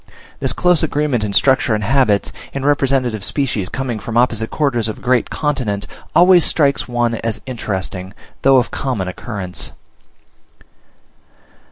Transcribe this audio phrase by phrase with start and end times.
[0.39, 4.97] This close agreement in structure and habits, in representative species coming from opposite quarters of
[4.97, 5.85] a great continent,
[6.15, 9.73] always strikes one as interesting, though of common occurrence.